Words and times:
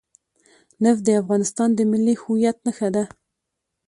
نفت 0.83 1.01
د 1.05 1.09
افغانستان 1.21 1.69
د 1.75 1.79
ملي 1.91 2.15
هویت 2.23 2.57
نښه 2.65 2.89
ده. 2.95 3.03